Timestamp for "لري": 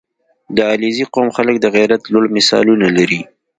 2.97-3.21